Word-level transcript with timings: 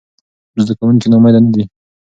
زده 0.61 0.73
کوونکي 0.79 1.07
ناامیده 1.11 1.39
نه 1.45 1.49
دي. 1.53 1.63